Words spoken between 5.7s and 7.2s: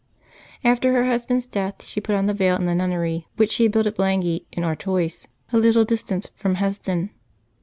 distance from Hesdin.